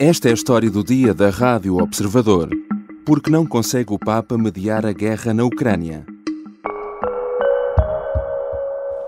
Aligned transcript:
Esta 0.00 0.28
é 0.28 0.30
a 0.30 0.34
história 0.34 0.70
do 0.70 0.84
dia 0.84 1.12
da 1.12 1.28
Rádio 1.28 1.76
Observador. 1.76 2.50
Porque 3.04 3.28
não 3.28 3.44
consegue 3.44 3.92
o 3.92 3.98
Papa 3.98 4.38
mediar 4.38 4.86
a 4.86 4.92
guerra 4.92 5.34
na 5.34 5.44
Ucrânia? 5.44 6.06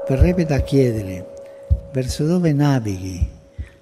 Verrebbe 0.09 0.45
da 0.45 0.59
chiedere 0.59 1.25
verso 1.95 2.27
dove 2.27 2.53
navighi 2.53 3.25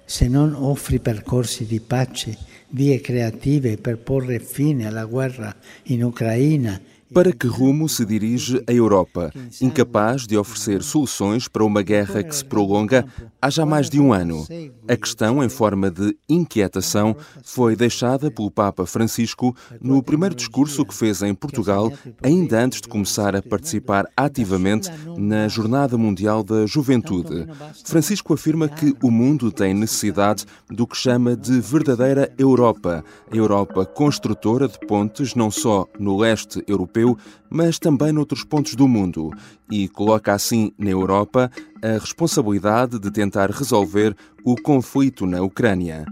se 0.05 0.27
non 0.29 0.53
offri 0.53 0.99
percorsi 0.99 1.65
di 1.65 1.79
pace, 1.79 2.37
vie 2.69 3.01
creative 3.01 3.77
per 3.77 3.97
porre 3.97 4.39
fine 4.39 4.85
alla 4.85 5.05
guerra 5.05 5.55
in 5.85 6.03
Ucraina 6.03 6.79
Para 7.11 7.33
que 7.33 7.47
rumo 7.47 7.89
se 7.89 8.05
dirige 8.05 8.63
a 8.67 8.71
Europa, 8.71 9.33
incapaz 9.59 10.27
de 10.27 10.37
oferecer 10.37 10.83
soluções 10.83 11.47
para 11.47 11.63
uma 11.63 11.81
guerra 11.81 12.21
que 12.21 12.35
se 12.35 12.45
prolonga 12.45 13.03
há 13.41 13.49
já 13.49 13.65
mais 13.65 13.89
de 13.89 13.99
um 13.99 14.13
ano? 14.13 14.45
A 14.87 14.95
questão, 14.95 15.43
em 15.43 15.49
forma 15.49 15.89
de 15.89 16.15
inquietação, 16.27 17.15
foi 17.43 17.75
deixada 17.75 18.29
pelo 18.29 18.51
Papa 18.51 18.85
Francisco 18.85 19.55
no 19.81 20.01
primeiro 20.03 20.35
discurso 20.35 20.85
que 20.85 20.93
fez 20.93 21.21
em 21.21 21.33
Portugal, 21.33 21.91
ainda 22.23 22.63
antes 22.63 22.81
de 22.81 22.87
começar 22.87 23.35
a 23.35 23.41
participar 23.41 24.05
ativamente 24.15 24.89
na 25.17 25.47
Jornada 25.47 25.97
Mundial 25.97 26.43
da 26.43 26.65
Juventude. 26.65 27.47
Francisco 27.85 28.33
afirma 28.33 28.67
que 28.67 28.95
o 29.01 29.11
mundo 29.11 29.51
tem 29.51 29.73
necessidade 29.73 30.45
do 30.69 30.85
que 30.85 30.97
chama 30.97 31.35
de 31.35 31.59
verdadeira 31.59 32.31
Europa, 32.37 33.03
a 33.31 33.35
Europa 33.35 33.85
construtora 33.85 34.67
de 34.67 34.79
pontes 34.79 35.35
não 35.35 35.49
só 35.49 35.85
no 35.99 36.17
leste 36.17 36.63
europeu, 36.67 37.17
mas 37.49 37.79
também 37.79 38.11
noutros 38.11 38.43
pontos 38.43 38.75
do 38.75 38.87
mundo, 38.87 39.31
e 39.71 39.87
coloca 39.87 40.33
assim 40.33 40.71
na 40.77 40.89
Europa 40.89 41.51
a 41.81 41.99
responsabilidade 41.99 42.99
de 42.99 43.11
tentar 43.11 43.49
resolver 43.51 44.15
o 44.43 44.55
conflito 44.55 45.25
na 45.25 45.41
Ucrânia. 45.41 46.05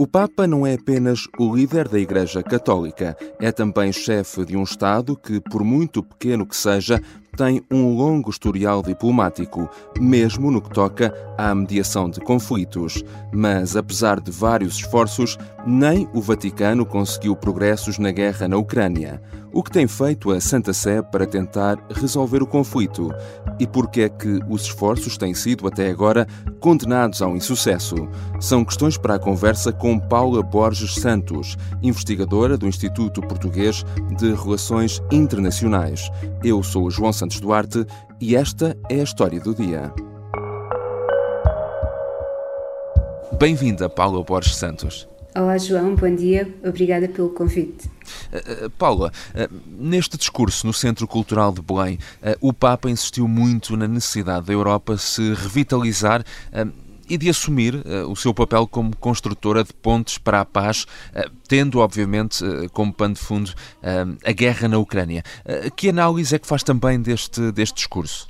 O 0.00 0.06
Papa 0.06 0.46
não 0.46 0.64
é 0.64 0.74
apenas 0.74 1.26
o 1.40 1.56
líder 1.56 1.88
da 1.88 1.98
Igreja 1.98 2.40
Católica, 2.40 3.16
é 3.40 3.50
também 3.50 3.90
chefe 3.92 4.44
de 4.44 4.56
um 4.56 4.62
Estado 4.62 5.16
que, 5.16 5.40
por 5.40 5.64
muito 5.64 6.04
pequeno 6.04 6.46
que 6.46 6.56
seja, 6.56 7.02
tem 7.36 7.60
um 7.68 7.96
longo 7.96 8.30
historial 8.30 8.80
diplomático, 8.80 9.68
mesmo 9.98 10.52
no 10.52 10.62
que 10.62 10.70
toca 10.70 11.12
à 11.36 11.52
mediação 11.52 12.08
de 12.08 12.20
conflitos. 12.20 13.02
Mas, 13.32 13.76
apesar 13.76 14.20
de 14.20 14.30
vários 14.30 14.76
esforços, 14.76 15.36
nem 15.66 16.08
o 16.14 16.20
Vaticano 16.20 16.86
conseguiu 16.86 17.34
progressos 17.34 17.98
na 17.98 18.12
guerra 18.12 18.46
na 18.46 18.56
Ucrânia. 18.56 19.20
O 19.50 19.62
que 19.62 19.70
tem 19.70 19.86
feito 19.86 20.30
a 20.30 20.40
Santa 20.40 20.74
Sé 20.74 21.00
para 21.00 21.26
tentar 21.26 21.78
resolver 21.90 22.42
o 22.42 22.46
conflito? 22.46 23.10
E 23.58 23.66
por 23.66 23.88
que 23.90 24.02
é 24.02 24.08
que 24.08 24.40
os 24.48 24.62
esforços 24.62 25.16
têm 25.16 25.32
sido, 25.32 25.66
até 25.66 25.88
agora, 25.88 26.26
condenados 26.60 27.22
ao 27.22 27.34
insucesso? 27.34 27.96
São 28.38 28.64
questões 28.64 28.98
para 28.98 29.14
a 29.14 29.18
conversa 29.18 29.72
com 29.72 29.98
Paula 29.98 30.42
Borges 30.42 30.94
Santos, 30.96 31.56
investigadora 31.82 32.58
do 32.58 32.68
Instituto 32.68 33.22
Português 33.22 33.84
de 34.18 34.34
Relações 34.34 35.02
Internacionais. 35.10 36.10
Eu 36.44 36.62
sou 36.62 36.84
o 36.84 36.90
João 36.90 37.12
Santos 37.12 37.40
Duarte 37.40 37.86
e 38.20 38.36
esta 38.36 38.76
é 38.90 39.00
a 39.00 39.04
história 39.04 39.40
do 39.40 39.54
dia. 39.54 39.92
Bem-vinda, 43.38 43.88
Paula 43.88 44.22
Borges 44.22 44.56
Santos. 44.56 45.08
Olá, 45.34 45.58
João, 45.58 45.94
bom 45.94 46.12
dia. 46.14 46.52
Obrigada 46.66 47.06
pelo 47.06 47.28
convite. 47.30 47.86
Uh, 48.32 48.70
Paula, 48.70 49.12
uh, 49.34 49.54
neste 49.66 50.16
discurso 50.16 50.66
no 50.66 50.72
Centro 50.72 51.06
Cultural 51.06 51.52
de 51.52 51.60
Belém, 51.60 51.98
o 52.40 52.52
Papa 52.52 52.90
insistiu 52.90 53.28
muito 53.28 53.76
na 53.76 53.86
necessidade 53.86 54.46
da 54.46 54.52
Europa 54.52 54.96
se 54.96 55.34
revitalizar 55.34 56.24
e 57.08 57.16
de 57.16 57.28
assumir 57.28 57.74
o 58.06 58.14
seu 58.14 58.34
papel 58.34 58.66
como 58.66 58.94
construtora 58.96 59.64
de 59.64 59.72
pontes 59.72 60.18
para 60.18 60.40
a 60.40 60.44
paz, 60.44 60.86
tendo, 61.48 61.78
obviamente, 61.78 62.44
como 62.72 62.92
pano 62.92 63.14
de 63.14 63.20
fundo 63.20 63.54
a 64.24 64.32
guerra 64.32 64.68
na 64.68 64.78
Ucrânia. 64.78 65.22
que 65.74 65.88
análise 65.88 66.34
é 66.34 66.38
que 66.38 66.46
faz 66.46 66.62
também 66.62 67.00
deste, 67.00 67.50
deste 67.52 67.76
discurso? 67.76 68.28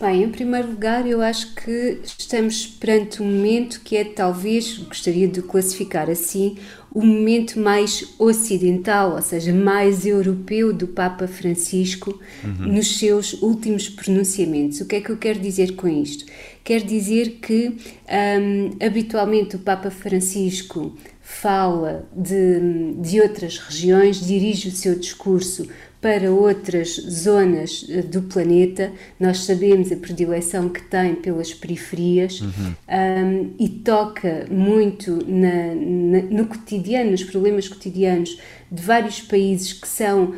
Bem, 0.00 0.22
em 0.22 0.30
primeiro 0.30 0.70
lugar, 0.70 1.08
eu 1.08 1.20
acho 1.20 1.56
que 1.56 2.00
estamos 2.04 2.64
perante 2.64 3.20
um 3.20 3.26
momento 3.26 3.80
que 3.80 3.96
é 3.96 4.04
talvez, 4.04 4.78
gostaria 4.78 5.26
de 5.26 5.42
classificar 5.42 6.08
assim, 6.08 6.56
o 6.94 7.04
momento 7.04 7.58
mais 7.58 8.14
ocidental, 8.16 9.16
ou 9.16 9.22
seja, 9.22 9.52
mais 9.52 10.06
europeu 10.06 10.72
do 10.72 10.86
Papa 10.86 11.26
Francisco 11.26 12.16
uhum. 12.44 12.74
nos 12.74 12.96
seus 12.96 13.42
últimos 13.42 13.88
pronunciamentos. 13.88 14.80
O 14.80 14.86
que 14.86 14.96
é 14.96 15.00
que 15.00 15.10
eu 15.10 15.16
quero 15.16 15.40
dizer 15.40 15.74
com 15.74 15.88
isto? 15.88 16.24
Quer 16.62 16.82
dizer 16.82 17.40
que 17.42 17.76
um, 18.08 18.86
habitualmente 18.86 19.56
o 19.56 19.58
Papa 19.58 19.90
Francisco 19.90 20.96
fala 21.20 22.08
de, 22.16 22.94
de 23.00 23.20
outras 23.20 23.58
regiões, 23.58 24.24
dirige 24.24 24.68
o 24.68 24.72
seu 24.72 24.98
discurso 24.98 25.68
para 26.00 26.30
outras 26.30 26.94
zonas 26.94 27.84
eh, 27.88 28.02
do 28.02 28.22
planeta. 28.22 28.92
Nós 29.18 29.44
sabemos 29.44 29.90
a 29.90 29.96
predileção 29.96 30.68
que 30.68 30.82
tem 30.82 31.16
pelas 31.16 31.52
periferias 31.52 32.40
uhum. 32.40 32.74
um, 32.88 33.54
e 33.58 33.68
toca 33.68 34.46
muito 34.50 35.18
na, 35.26 35.74
na, 35.74 36.22
no 36.30 36.46
cotidiano, 36.46 37.10
nos 37.10 37.24
problemas 37.24 37.68
cotidianos 37.68 38.38
de 38.70 38.82
vários 38.82 39.20
países 39.20 39.72
que 39.72 39.88
são 39.88 40.34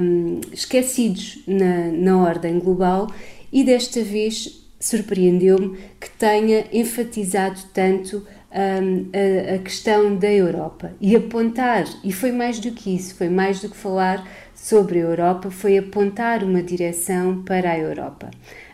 um, 0.00 0.40
esquecidos 0.52 1.42
na, 1.46 1.86
na 1.92 2.18
ordem 2.18 2.58
global 2.58 3.10
e 3.50 3.64
desta 3.64 4.02
vez 4.02 4.66
surpreendeu-me 4.80 5.76
que 5.98 6.10
tenha 6.10 6.66
enfatizado 6.72 7.60
tanto 7.72 8.24
um, 8.50 9.08
a, 9.12 9.54
a, 9.54 9.58
questão 9.58 10.16
da 10.16 10.30
Europa 10.30 10.92
e 11.00 11.14
apontar, 11.14 11.84
e 12.02 12.12
foi 12.12 12.32
mais 12.32 12.58
do 12.58 12.70
que 12.70 12.94
isso, 12.94 13.14
foi 13.14 13.28
mais 13.28 13.60
do 13.60 13.68
que 13.68 13.76
falar 13.76 14.26
sobre 14.54 14.98
a 14.98 15.02
Europa, 15.02 15.50
foi 15.50 15.78
apontar 15.78 16.42
uma 16.42 16.62
direção 16.62 17.42
para 17.42 17.70
a 17.70 17.78
Europa. 17.78 18.30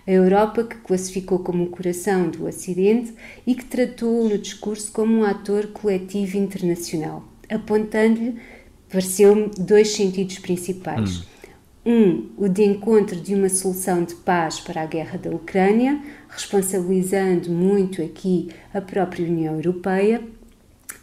A 0.07 0.11
Europa 0.11 0.65
que 0.65 0.77
classificou 0.77 1.39
como 1.39 1.65
o 1.65 1.71
coração 1.71 2.29
do 2.29 2.47
Ocidente 2.47 3.15
e 3.47 3.55
que 3.55 3.65
tratou 3.65 4.29
no 4.29 4.39
discurso 4.39 4.93
como 4.93 5.19
um 5.19 5.25
ator 5.25 5.69
coletivo 5.69 6.37
internacional, 6.37 7.25
apontando-lhe, 7.51 8.37
pareceu-me, 8.91 9.51
dois 9.59 9.89
sentidos 9.89 10.39
principais. 10.39 11.19
Hum. 11.19 11.34
Um, 11.87 12.31
o 12.39 12.49
de 12.49 12.63
encontro 12.63 13.21
de 13.21 13.35
uma 13.35 13.49
solução 13.51 14.05
de 14.05 14.15
paz 14.15 14.59
para 14.59 14.83
a 14.83 14.87
guerra 14.87 15.19
da 15.19 15.31
Ucrânia, 15.31 16.01
responsabilizando 16.29 17.51
muito 17.51 18.01
aqui 18.01 18.49
a 18.73 18.81
própria 18.81 19.27
União 19.27 19.55
Europeia, 19.55 20.23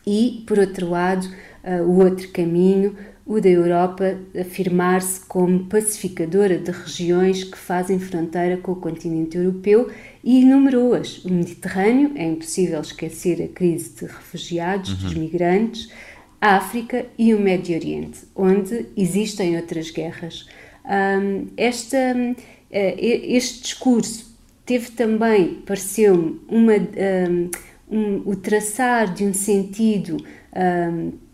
e, 0.06 0.44
por 0.47 0.58
outro 0.58 0.90
lado, 0.90 1.28
uh, 1.64 1.84
o 1.84 2.03
outro 2.03 2.30
caminho, 2.30 2.96
o 3.25 3.40
da 3.40 3.50
Europa 3.50 4.18
afirmar-se 4.40 5.22
como 5.25 5.66
pacificadora 5.66 6.58
de 6.58 6.72
regiões 6.72 7.44
que 7.44 7.58
fazem 7.58 8.00
fronteira 8.00 8.58
com 8.58 8.72
o 8.72 8.75
continente 8.75 9.38
europeu 9.38 9.90
e 10.24 10.41
enumerou-as. 10.41 11.24
O 11.24 11.31
Mediterrâneo, 11.31 12.12
é 12.16 12.25
impossível 12.25 12.81
esquecer 12.81 13.41
a 13.41 13.47
crise 13.47 13.96
de 13.96 14.06
refugiados, 14.06 14.91
uhum. 14.91 14.97
dos 14.97 15.14
migrantes, 15.14 15.91
a 16.41 16.56
África 16.56 17.06
e 17.18 17.34
o 17.36 17.40
Médio 17.40 17.75
Oriente, 17.75 18.22
onde 18.36 18.88
existem 18.97 19.56
outras 19.56 19.91
guerras. 19.91 20.47
Um, 20.86 21.47
esta, 21.58 22.16
uh, 22.16 22.36
este 22.72 23.62
discurso 23.62 24.36
teve 24.66 24.92
também, 24.92 25.56
pareceu-me, 25.66 26.40
um, 26.50 27.50
um, 27.90 28.22
o 28.25 28.36
traçar 28.36 29.14
de 29.14 29.25
um 29.25 29.34
sentido 29.34 30.18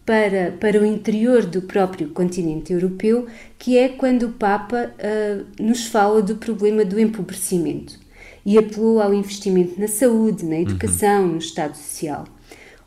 para, 0.07 0.53
para 0.59 0.81
o 0.81 0.85
interior 0.85 1.45
do 1.45 1.61
próprio 1.61 2.09
continente 2.09 2.71
europeu, 2.71 3.27
que 3.59 3.77
é 3.77 3.89
quando 3.89 4.23
o 4.23 4.31
Papa 4.31 4.91
uh, 4.95 5.45
nos 5.61 5.87
fala 5.87 6.21
do 6.21 6.37
problema 6.37 6.85
do 6.85 6.97
empobrecimento 6.97 7.99
e 8.45 8.57
apelou 8.57 9.01
ao 9.01 9.13
investimento 9.13 9.77
na 9.77 9.89
saúde, 9.89 10.45
na 10.45 10.61
educação, 10.61 11.23
uhum. 11.23 11.31
no 11.33 11.37
Estado 11.37 11.75
Social. 11.75 12.23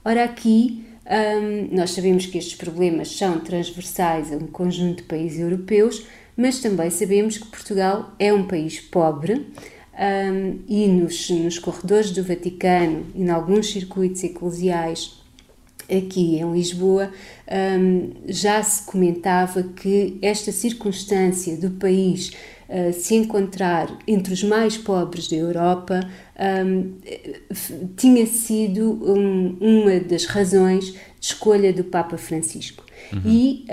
Ora, 0.02 0.25
aqui 0.25 0.82
um, 1.05 1.76
nós 1.76 1.90
sabemos 1.90 2.25
que 2.25 2.38
estes 2.38 2.55
problemas 2.56 3.14
são 3.19 3.38
transversais 3.40 4.32
a 4.32 4.37
um 4.37 4.46
conjunto 4.46 5.02
de 5.02 5.02
países 5.02 5.40
europeus, 5.40 6.06
mas 6.40 6.58
também 6.58 6.88
sabemos 6.88 7.37
que 7.37 7.46
Portugal 7.48 8.14
é 8.19 8.32
um 8.32 8.46
país 8.46 8.81
pobre 8.81 9.34
um, 9.34 10.58
e 10.66 10.88
nos, 10.88 11.28
nos 11.28 11.58
corredores 11.58 12.10
do 12.12 12.25
Vaticano 12.25 13.04
e 13.14 13.22
em 13.22 13.28
alguns 13.28 13.70
circuitos 13.70 14.25
eclesiais 14.25 15.20
aqui 15.84 16.37
em 16.37 16.50
Lisboa, 16.52 17.10
um, 17.78 18.12
já 18.26 18.62
se 18.62 18.84
comentava 18.84 19.62
que 19.62 20.19
esta 20.22 20.50
circunstância 20.50 21.56
do 21.58 21.72
país 21.72 22.31
uh, 22.69 22.92
se 22.92 23.16
encontrar 23.16 23.98
entre 24.06 24.32
os 24.32 24.42
mais 24.42 24.78
pobres 24.78 25.28
da 25.28 25.37
Europa 25.37 26.00
um, 26.64 26.94
tinha 27.96 28.25
sido 28.25 28.92
um, 29.02 29.58
uma 29.60 30.00
das 30.00 30.25
razões 30.25 30.92
de 30.92 30.98
escolha 31.20 31.70
do 31.70 31.84
Papa 31.84 32.16
Francisco. 32.16 32.84
Uhum. 33.12 33.23
E 33.25 33.65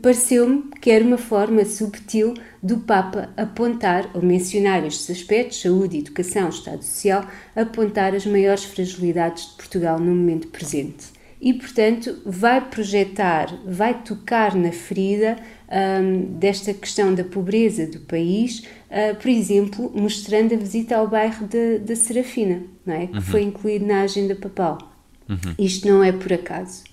pareceu-me 0.00 0.64
que 0.80 0.90
era 0.90 1.04
uma 1.04 1.18
forma 1.18 1.64
subtil 1.64 2.34
do 2.62 2.78
Papa 2.78 3.30
apontar 3.36 4.10
ou 4.14 4.22
mencionar 4.22 4.86
estes 4.86 5.10
aspectos, 5.10 5.60
saúde, 5.60 5.98
educação, 5.98 6.48
Estado 6.48 6.82
Social, 6.82 7.26
apontar 7.54 8.14
as 8.14 8.24
maiores 8.24 8.64
fragilidades 8.64 9.50
de 9.50 9.56
Portugal 9.56 9.98
no 9.98 10.14
momento 10.14 10.48
presente 10.48 11.22
e, 11.42 11.52
portanto, 11.52 12.22
vai 12.24 12.60
projetar, 12.60 13.52
vai 13.66 14.00
tocar 14.04 14.54
na 14.54 14.70
ferida 14.70 15.36
um, 15.68 16.38
desta 16.38 16.72
questão 16.72 17.12
da 17.12 17.24
pobreza 17.24 17.84
do 17.84 17.98
país, 17.98 18.60
uh, 18.60 19.16
por 19.20 19.28
exemplo, 19.28 19.92
mostrando 19.92 20.54
a 20.54 20.56
visita 20.56 20.94
ao 20.96 21.08
bairro 21.08 21.48
da 21.84 21.96
Serafina, 21.96 22.62
não 22.86 22.94
é? 22.94 23.08
que 23.08 23.16
uhum. 23.16 23.22
foi 23.22 23.42
incluído 23.42 23.84
na 23.84 24.02
agenda 24.02 24.36
papal. 24.36 24.91
Uhum. 25.28 25.54
Isto 25.58 25.88
não 25.88 26.02
é 26.02 26.12
por 26.12 26.32
acaso. 26.32 26.84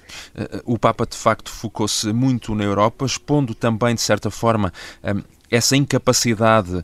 O 0.66 0.78
Papa, 0.78 1.06
de 1.06 1.16
facto, 1.16 1.50
focou-se 1.50 2.12
muito 2.14 2.56
na 2.56 2.64
Europa, 2.64 3.06
expondo 3.06 3.54
também, 3.54 3.96
de 3.96 4.02
certa 4.02 4.30
forma, 4.32 4.74
essa 5.50 5.76
incapacidade 5.76 6.84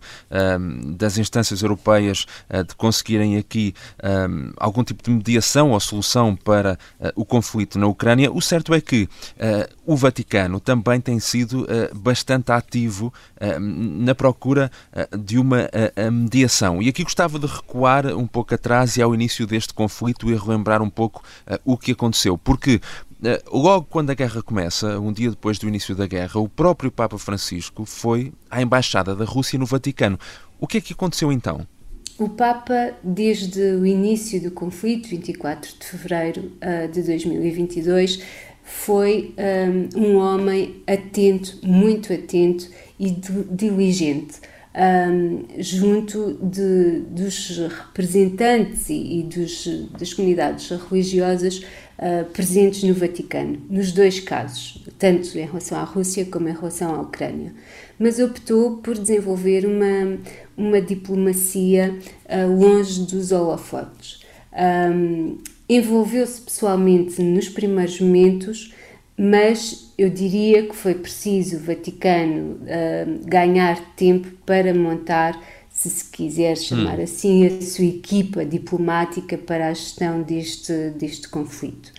um, 0.59 0.93
das 0.95 1.17
instâncias 1.17 1.61
europeias 1.61 2.25
uh, 2.49 2.63
de 2.63 2.75
conseguirem 2.75 3.37
aqui 3.37 3.73
um, 4.03 4.51
algum 4.57 4.83
tipo 4.83 5.03
de 5.03 5.11
mediação 5.11 5.71
ou 5.71 5.79
solução 5.79 6.35
para 6.35 6.77
uh, 6.99 7.11
o 7.15 7.25
conflito 7.25 7.77
na 7.77 7.87
Ucrânia, 7.87 8.31
o 8.31 8.41
certo 8.41 8.73
é 8.73 8.81
que 8.81 9.03
uh, 9.03 9.75
o 9.85 9.95
Vaticano 9.95 10.59
também 10.59 10.99
tem 10.99 11.19
sido 11.19 11.67
bastante 11.93 12.51
ativo 12.51 13.13
na 13.59 14.15
procura 14.15 14.71
de 15.19 15.37
uma 15.37 15.69
mediação. 16.11 16.81
E 16.81 16.89
aqui 16.89 17.03
gostava 17.03 17.37
de 17.37 17.45
recuar 17.45 18.07
um 18.07 18.25
pouco 18.25 18.55
atrás 18.55 18.97
e 18.97 19.01
ao 19.01 19.13
início 19.13 19.45
deste 19.45 19.75
conflito 19.75 20.29
e 20.31 20.35
relembrar 20.35 20.81
um 20.81 20.89
pouco 20.89 21.23
o 21.63 21.77
que 21.77 21.91
aconteceu, 21.91 22.35
porque 22.35 22.81
logo 23.51 23.87
quando 23.89 24.09
a 24.09 24.13
guerra 24.13 24.41
começa, 24.41 24.99
um 24.99 25.11
dia 25.11 25.29
depois 25.29 25.57
do 25.57 25.67
início 25.67 25.95
da 25.95 26.07
guerra, 26.07 26.39
o 26.39 26.49
próprio 26.49 26.91
Papa 26.91 27.17
Francisco 27.17 27.85
foi 27.85 28.33
à 28.49 28.61
Embaixada 28.61 29.15
da 29.15 29.25
Rússia 29.25 29.57
no 29.57 29.65
Vaticano. 29.65 30.19
O 30.59 30.67
que 30.67 30.77
é 30.77 30.81
que 30.81 30.93
aconteceu 30.93 31.31
então? 31.31 31.67
O 32.17 32.29
Papa, 32.29 32.93
desde 33.03 33.61
o 33.61 33.85
início 33.85 34.41
do 34.41 34.49
conflito, 34.49 35.09
24 35.09 35.71
de 35.77 35.85
fevereiro 35.85 36.51
uh, 36.63 36.87
de 36.89 37.01
2022, 37.01 38.21
foi 38.63 39.35
um, 39.95 40.01
um, 40.01 40.15
homem 40.17 40.81
atento, 40.87 41.59
muito 41.61 42.11
atento 42.11 42.67
e 42.99 43.11
diligente. 43.51 44.39
Um, 44.77 45.45
junto 45.57 46.33
de, 46.41 46.99
dos 47.09 47.57
representantes 47.57 48.89
e, 48.89 49.19
e 49.19 49.23
dos, 49.23 49.65
das 49.97 50.13
comunidades 50.13 50.69
religiosas 50.69 51.59
uh, 51.97 52.25
presentes 52.33 52.83
no 52.83 52.93
Vaticano, 52.93 53.57
nos 53.69 53.93
dois 53.93 54.19
casos, 54.19 54.83
tanto 54.99 55.37
em 55.37 55.45
relação 55.45 55.77
à 55.77 55.83
Rússia 55.83 56.25
como 56.25 56.49
em 56.49 56.53
relação 56.53 56.93
à 56.93 57.01
Ucrânia. 57.01 57.53
Mas 57.97 58.19
optou 58.19 58.77
por 58.77 58.97
desenvolver 58.97 59.65
uma, 59.65 60.17
uma 60.57 60.81
diplomacia 60.81 61.97
uh, 62.25 62.53
longe 62.53 62.99
dos 63.03 63.31
holofotes. 63.31 64.25
Um, 64.53 65.37
Envolveu-se 65.67 66.41
pessoalmente 66.41 67.19
nos 67.23 67.49
primeiros 67.49 67.99
momentos, 67.99 68.71
mas 69.17 69.93
eu 69.97 70.09
diria 70.09 70.67
que 70.67 70.75
foi 70.75 70.93
preciso 70.93 71.57
o 71.57 71.59
Vaticano 71.59 72.59
uh, 72.61 73.25
ganhar 73.25 73.79
tempo 73.95 74.27
para 74.45 74.73
montar 74.73 75.39
se 75.69 75.89
se 75.89 76.05
quiser 76.05 76.55
chamar 76.57 76.99
hum. 76.99 77.03
assim, 77.03 77.45
a 77.45 77.61
sua 77.61 77.85
equipa 77.85 78.45
diplomática 78.45 79.37
para 79.37 79.67
a 79.67 79.73
gestão 79.73 80.21
deste, 80.21 80.91
deste 80.91 81.27
conflito. 81.27 81.91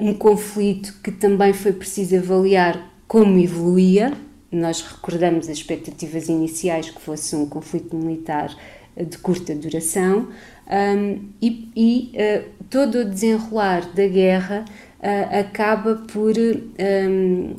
Um 0.00 0.14
conflito 0.14 0.94
que 1.02 1.10
também 1.10 1.52
foi 1.52 1.72
preciso 1.72 2.16
avaliar 2.16 2.92
como 3.08 3.38
evoluía. 3.38 4.12
Nós 4.52 4.82
recordamos 4.82 5.48
as 5.48 5.58
expectativas 5.58 6.28
iniciais 6.28 6.90
que 6.90 7.00
fosse 7.00 7.34
um 7.34 7.46
conflito 7.46 7.96
militar 7.96 8.54
de 8.96 9.18
curta 9.18 9.54
duração 9.54 10.28
um, 10.70 11.20
e, 11.40 11.68
e 11.74 12.12
uh, 12.14 12.44
todo 12.68 13.00
o 13.00 13.04
desenrolar 13.04 13.92
da 13.94 14.06
guerra 14.06 14.64
uh, 15.00 15.38
acaba 15.38 15.96
por 15.96 16.34
um, 16.36 17.54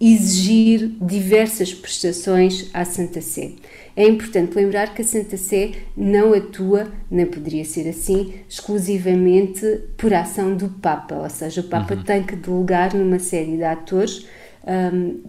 exigir 0.00 0.90
diversas 1.00 1.72
prestações 1.72 2.68
à 2.74 2.84
Santa 2.84 3.20
Sé. 3.20 3.52
É 3.96 4.06
importante 4.06 4.56
lembrar 4.56 4.92
que 4.92 5.02
a 5.02 5.04
Santa 5.04 5.36
Sé 5.36 5.72
não 5.96 6.34
atua, 6.34 6.88
nem 7.10 7.26
poderia 7.26 7.64
ser 7.64 7.88
assim, 7.88 8.34
exclusivamente 8.48 9.64
por 9.96 10.12
ação 10.12 10.56
do 10.56 10.68
Papa, 10.68 11.14
ou 11.14 11.30
seja, 11.30 11.60
o 11.60 11.64
Papa 11.64 11.94
uhum. 11.94 12.02
tem 12.02 12.22
que 12.22 12.34
delegar 12.34 12.94
numa 12.94 13.20
série 13.20 13.56
de 13.56 13.62
atores 13.62 14.26
um, 14.66 15.20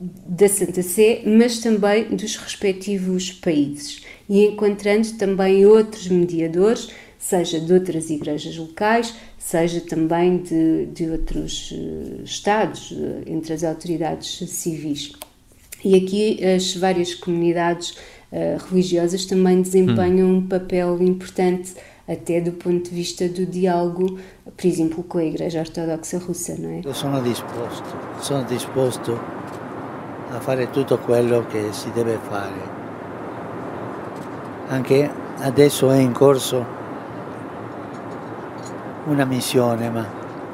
da 0.00 0.48
Santa 0.48 0.82
Sé, 0.82 1.22
mas 1.24 1.60
também 1.60 2.08
dos 2.08 2.36
respectivos 2.36 3.30
países, 3.30 4.02
e 4.28 4.46
encontrando 4.46 5.12
também 5.12 5.64
outros 5.64 6.08
mediadores, 6.08 6.88
seja 7.22 7.60
de 7.60 7.72
outras 7.72 8.10
igrejas 8.10 8.56
locais, 8.56 9.14
seja 9.38 9.80
também 9.80 10.38
de, 10.38 10.86
de 10.86 11.08
outros 11.08 11.70
uh, 11.70 12.24
Estados, 12.24 12.90
uh, 12.90 13.22
entre 13.26 13.52
as 13.52 13.62
autoridades 13.62 14.42
civis. 14.50 15.12
E 15.84 15.94
aqui 15.94 16.44
as 16.44 16.74
várias 16.74 17.14
comunidades 17.14 17.90
uh, 18.32 18.58
religiosas 18.68 19.24
também 19.24 19.62
desempenham 19.62 20.28
hum. 20.28 20.36
um 20.38 20.46
papel 20.48 21.00
importante 21.00 21.74
até 22.08 22.40
do 22.40 22.52
ponto 22.52 22.90
de 22.90 22.96
vista 22.96 23.28
do 23.28 23.46
diálogo, 23.46 24.18
por 24.56 24.66
exemplo, 24.66 25.04
com 25.04 25.18
a 25.18 25.24
Igreja 25.24 25.60
Ortodoxa 25.60 26.18
Russa, 26.18 26.56
não 26.58 26.70
é? 26.70 26.80
Eu 26.84 26.92
sono 26.92 27.22
disposto, 27.22 27.96
sono 28.20 28.44
disposto 28.46 29.12
a 30.32 30.40
fare 30.40 30.66
tutto 30.72 30.98
quello 30.98 31.46
che 31.46 31.72
si 31.72 31.88
deve 31.92 32.18
fare. 32.28 32.80
Anche 34.70 35.08
adesso 35.38 35.88
è 35.92 35.98
in 35.98 36.12
corso 36.12 36.81
una 39.06 39.24
missione, 39.24 39.90
ma 39.90 40.06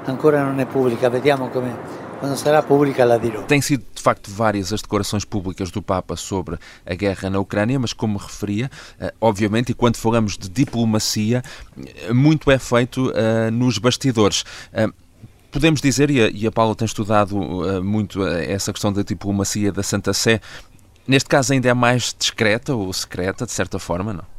ancora 0.05 0.43
non 0.43 0.59
è 0.61 0.67
pubblica, 0.67 1.09
vediamo 1.09 1.49
come 1.49 2.07
quando 2.19 2.37
será 2.37 2.63
pública 2.63 3.05
lá 3.05 3.17
dirò. 3.17 3.43
Tem 3.43 3.61
sido, 3.61 3.85
de 3.95 4.03
facto, 4.03 4.31
várias 4.31 4.73
as 4.73 4.83
declarações 4.83 5.25
públicas 5.25 5.71
do 5.71 5.81
Papa 5.81 6.17
sobre 6.17 6.59
a 6.85 6.95
guerra 6.95 7.31
na 7.31 7.39
Ucrânia, 7.39 7.79
mas 7.79 7.93
como 7.93 8.19
referia, 8.19 8.71
eh, 9.01 9.13
obviamente, 9.21 9.71
e 9.71 9.75
quando 9.75 9.97
falamos 9.97 10.37
de 10.37 10.49
diplomacia, 10.49 11.43
eh, 11.77 12.13
muito 12.13 12.51
é 12.51 12.59
feito 12.59 13.11
uh, 13.11 13.51
nos 13.53 13.79
bastidores. 13.79 14.45
Podemos 15.51 15.81
dizer, 15.81 16.11
e 16.11 16.47
a, 16.47 16.53
Paula 16.53 16.75
tem 16.75 16.85
estudado 16.85 17.35
muito 17.83 18.23
essa 18.27 18.71
questão 18.71 18.93
da 18.93 19.03
diplomacia 19.03 19.73
da 19.73 19.83
Santa 19.83 20.13
Sé, 20.13 20.43
neste 21.07 21.29
caso 21.29 21.55
ainda 21.55 21.71
é 21.71 21.75
mais 21.75 22.15
discreta 22.17 22.75
ou 22.75 22.93
secreta, 22.93 23.47
de 23.47 23.53
certa 23.53 23.79
forma, 23.79 24.13
não? 24.13 24.38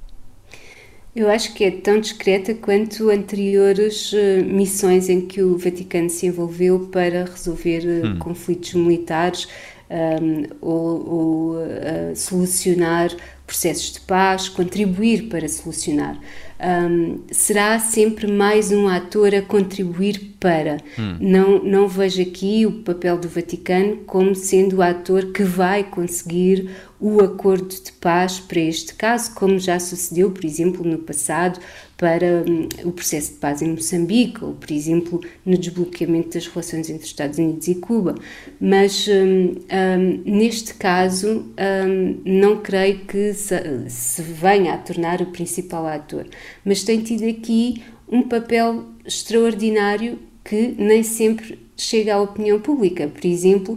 Eu 1.16 1.30
acho 1.30 1.54
que 1.54 1.64
é 1.64 1.72
tão 1.72 2.00
discreta 2.00 2.54
quanto 2.54 3.10
anteriores 3.10 4.14
uh, 4.14 4.46
missões 4.46 5.10
em 5.10 5.22
que 5.22 5.42
o 5.42 5.57
Vaticano 5.57 6.10
se 6.10 6.28
envolveu 6.28 6.88
para 6.92 7.26
resolver 7.26 7.80
uh, 7.80 8.07
hum. 8.07 8.19
conflitos 8.19 8.74
militares 8.76 9.48
um, 9.90 10.44
ou, 10.62 11.10
ou 11.10 11.52
uh, 11.56 12.16
solucionar 12.16 13.10
processos 13.45 13.94
de 13.94 14.02
paz, 14.02 14.48
contribuir 14.48 15.28
para 15.30 15.48
solucionar. 15.48 16.19
Um, 16.61 17.21
será 17.31 17.80
sempre 17.80 18.30
mais 18.30 18.69
um 18.69 18.87
ator 18.87 19.33
a 19.33 19.42
contribuir 19.42 20.35
para. 20.39 20.78
Hum. 20.97 21.18
Não, 21.19 21.63
não 21.63 21.87
vejo 21.87 22.21
aqui 22.21 22.66
o 22.66 22.83
papel 22.83 23.18
do 23.18 23.30
Vaticano 23.30 23.97
como 24.06 24.35
sendo 24.35 24.78
o 24.78 24.81
ator 24.81 25.31
que 25.31 25.44
vai 25.44 25.83
conseguir 25.83 26.69
o 26.99 27.21
acordo 27.21 27.69
de 27.69 27.94
paz 27.94 28.39
para 28.39 28.59
este 28.59 28.94
caso, 28.94 29.33
como 29.33 29.57
já 29.57 29.80
sucedeu, 29.80 30.31
por 30.31 30.44
exemplo, 30.44 30.85
no 30.85 30.97
passado 30.97 31.59
para 31.95 32.44
um, 32.47 32.68
o 32.87 32.92
processo 32.92 33.33
de 33.33 33.37
paz 33.39 33.61
em 33.61 33.71
Moçambique, 33.71 34.44
ou, 34.44 34.54
por 34.54 34.71
exemplo, 34.71 35.21
no 35.45 35.57
desbloqueamento 35.57 36.30
das 36.33 36.47
relações 36.47 36.89
entre 36.89 37.06
Estados 37.06 37.37
Unidos 37.37 37.68
e 37.68 37.75
Cuba. 37.75 38.16
Mas, 38.59 39.07
um, 39.07 39.56
um, 39.56 40.21
neste 40.25 40.73
caso, 40.73 41.45
hum, 41.57 42.21
não 42.25 42.57
creio 42.61 42.99
que 42.99 43.33
se, 43.33 43.89
se 43.89 44.21
venha 44.21 44.73
a 44.73 44.78
tornar 44.78 45.21
o 45.21 45.28
principal 45.28 45.87
ator, 45.87 46.25
mas 46.64 46.84
tem 46.84 47.00
tido 47.02 47.28
aqui 47.28 47.84
um 48.12 48.24
papel 48.24 48.86
extraordinário 49.06 50.20
que 50.44 50.76
nem 50.78 51.04
sempre 51.04 51.60
chega 51.78 52.16
à 52.16 52.22
opinião 52.22 52.60
pública. 52.60 53.08
Por 53.08 53.26
exemplo, 53.26 53.76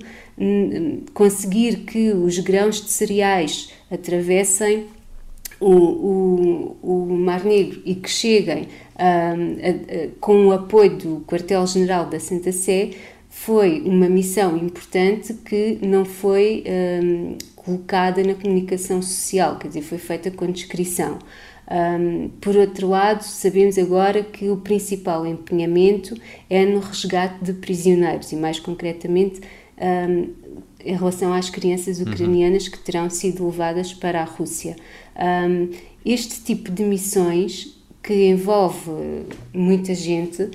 conseguir 1.14 1.78
que 1.84 2.10
os 2.12 2.38
grãos 2.38 2.82
de 2.82 2.90
cereais 2.90 3.70
atravessem 3.90 4.86
o, 5.60 5.70
o, 5.70 6.76
o 6.82 7.16
Mar 7.16 7.44
Negro 7.44 7.80
e 7.84 7.94
que 7.94 8.10
cheguem 8.10 8.66
a, 8.96 9.30
a, 9.30 9.34
com 10.20 10.46
o 10.46 10.52
apoio 10.52 10.96
do 10.96 11.20
quartel-general 11.26 12.06
da 12.06 12.18
Santa 12.18 12.50
Sé 12.50 12.90
foi 13.28 13.80
uma 13.80 14.08
missão 14.08 14.56
importante 14.56 15.32
que 15.32 15.78
não 15.80 16.04
foi 16.04 16.64
um, 17.02 17.36
colocada 17.56 18.22
na 18.22 18.34
comunicação 18.34 19.00
social, 19.00 19.56
quer 19.58 19.68
dizer, 19.68 19.82
foi 19.82 19.98
feita 19.98 20.30
com 20.30 20.50
descrição. 20.50 21.18
Um, 21.70 22.28
por 22.40 22.56
outro 22.56 22.88
lado, 22.88 23.22
sabemos 23.22 23.78
agora 23.78 24.22
que 24.22 24.48
o 24.50 24.56
principal 24.56 25.26
empenhamento 25.26 26.14
é 26.50 26.66
no 26.66 26.80
resgate 26.80 27.42
de 27.42 27.52
prisioneiros 27.54 28.32
e, 28.32 28.36
mais 28.36 28.58
concretamente, 28.58 29.40
um, 29.78 30.30
em 30.84 30.96
relação 30.96 31.32
às 31.32 31.48
crianças 31.48 32.00
uhum. 32.00 32.10
ucranianas 32.10 32.66
uhum. 32.66 32.72
que 32.72 32.78
terão 32.80 33.08
sido 33.08 33.44
levadas 33.46 33.94
para 33.94 34.20
a 34.20 34.24
Rússia. 34.24 34.76
Um, 35.16 35.70
este 36.04 36.42
tipo 36.42 36.70
de 36.70 36.82
missões 36.82 37.80
que 38.02 38.28
envolve 38.28 39.24
muita 39.54 39.94
gente, 39.94 40.50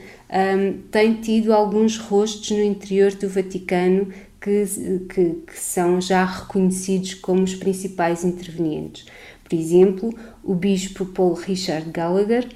tem 0.91 1.13
tido 1.13 1.53
alguns 1.53 1.97
rostos 1.97 2.51
no 2.51 2.61
interior 2.61 3.13
do 3.13 3.29
Vaticano 3.29 4.11
que, 4.41 4.65
que, 5.09 5.33
que, 5.47 5.59
são 5.59 5.99
já 6.01 6.25
reconhecidos 6.25 7.13
como 7.15 7.43
os 7.43 7.55
principais 7.55 8.23
intervenientes. 8.23 9.05
Por 9.47 9.55
exemplo, 9.55 10.13
o 10.43 10.53
bispo 10.53 11.05
Paul 11.05 11.33
Richard 11.33 11.89
Gallagher, 11.91 12.47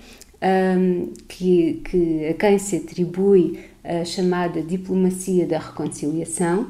um, 0.42 1.14
que, 1.28 1.82
que, 1.86 2.28
a 2.28 2.34
quem 2.34 2.58
se 2.58 2.78
atribui 2.78 3.60
a 3.84 4.04
chamada 4.04 4.62
diplomacia 4.62 5.46
da 5.46 5.58
reconciliação, 5.58 6.68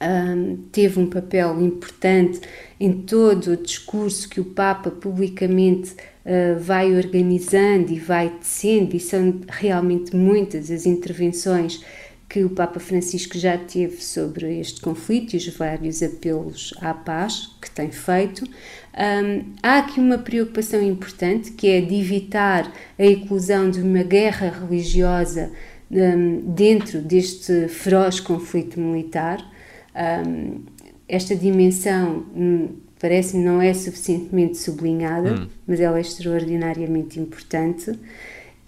um, 0.00 0.58
teve 0.70 1.00
um 1.00 1.08
papel 1.08 1.60
importante 1.60 2.40
em 2.78 2.92
todo 2.92 3.52
o 3.52 3.56
discurso 3.56 4.28
que 4.28 4.40
o 4.40 4.44
Papa 4.44 4.90
publicamente 4.90 5.92
uh, 5.92 6.60
vai 6.60 6.94
organizando 6.94 7.92
e 7.92 7.98
vai 7.98 8.28
tecendo, 8.28 8.94
e 8.94 9.00
são 9.00 9.40
realmente 9.48 10.14
muitas 10.14 10.70
as 10.70 10.86
intervenções 10.86 11.82
que 12.28 12.42
o 12.44 12.50
Papa 12.50 12.80
Francisco 12.80 13.38
já 13.38 13.56
teve 13.56 14.02
sobre 14.02 14.58
este 14.58 14.80
conflito 14.80 15.34
e 15.34 15.36
os 15.36 15.46
vários 15.48 16.02
apelos 16.02 16.74
à 16.80 16.92
paz 16.92 17.56
que 17.60 17.70
tem 17.70 17.90
feito. 17.90 18.44
Um, 18.44 19.52
há 19.62 19.78
aqui 19.78 20.00
uma 20.00 20.18
preocupação 20.18 20.82
importante 20.82 21.52
que 21.52 21.68
é 21.68 21.80
de 21.80 21.94
evitar 21.94 22.72
a 22.98 23.04
eclosão 23.04 23.70
de 23.70 23.80
uma 23.80 24.02
guerra 24.02 24.50
religiosa 24.50 25.52
um, 25.90 26.40
dentro 26.52 27.00
deste 27.00 27.68
feroz 27.68 28.18
conflito 28.18 28.80
militar. 28.80 29.38
Um, 29.94 30.62
esta 31.08 31.36
dimensão 31.36 32.26
hum, 32.34 32.68
parece-me 33.00 33.44
não 33.44 33.62
é 33.62 33.72
suficientemente 33.72 34.58
sublinhada, 34.58 35.34
hum. 35.34 35.48
mas 35.64 35.78
ela 35.78 35.98
é 35.98 36.00
extraordinariamente 36.00 37.20
importante. 37.20 37.96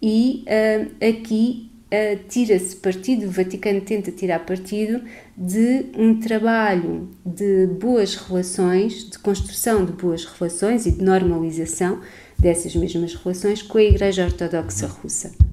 E 0.00 0.44
uh, 0.46 1.04
aqui 1.04 1.67
uh, 1.92 2.18
tira-se 2.28 2.76
partido, 2.76 3.26
o 3.26 3.30
Vaticano 3.30 3.80
tenta 3.80 4.10
tirar 4.10 4.44
partido 4.44 5.02
de 5.36 5.86
um 5.96 6.18
trabalho 6.20 7.08
de 7.24 7.66
boas 7.66 8.14
relações, 8.14 9.08
de 9.10 9.18
construção 9.18 9.84
de 9.84 9.92
boas 9.92 10.24
relações 10.24 10.86
e 10.86 10.92
de 10.92 11.02
normalização 11.02 12.00
dessas 12.38 12.74
mesmas 12.76 13.14
relações 13.14 13.62
com 13.62 13.78
a 13.78 13.82
Igreja 13.82 14.24
Ortodoxa 14.24 14.86
Russa. 14.86 15.47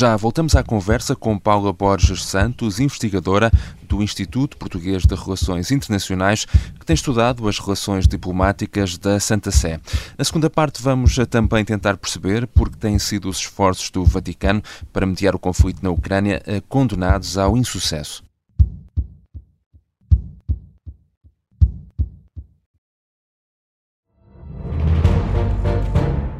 Já 0.00 0.16
voltamos 0.16 0.56
à 0.56 0.62
conversa 0.62 1.14
com 1.14 1.38
Paula 1.38 1.74
Borges 1.74 2.24
Santos, 2.24 2.80
investigadora 2.80 3.52
do 3.82 4.02
Instituto 4.02 4.56
Português 4.56 5.02
de 5.02 5.14
Relações 5.14 5.70
Internacionais, 5.70 6.46
que 6.46 6.86
tem 6.86 6.94
estudado 6.94 7.46
as 7.46 7.58
relações 7.58 8.08
diplomáticas 8.08 8.96
da 8.96 9.20
Santa 9.20 9.50
Sé. 9.50 9.78
Na 10.16 10.24
segunda 10.24 10.48
parte, 10.48 10.82
vamos 10.82 11.14
também 11.28 11.66
tentar 11.66 11.98
perceber 11.98 12.46
por 12.46 12.70
que 12.70 12.78
têm 12.78 12.98
sido 12.98 13.28
os 13.28 13.40
esforços 13.40 13.90
do 13.90 14.02
Vaticano 14.02 14.62
para 14.90 15.04
mediar 15.04 15.34
o 15.34 15.38
conflito 15.38 15.82
na 15.82 15.90
Ucrânia 15.90 16.42
eh, 16.46 16.62
condenados 16.66 17.36
ao 17.36 17.54
insucesso. 17.54 18.29